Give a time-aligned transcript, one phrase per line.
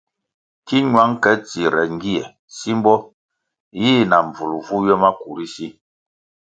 [0.65, 2.21] Ki ñwang ke tsire ngie
[2.57, 2.93] simbo
[3.81, 5.67] yih na mbvul vu ywe maku ri si.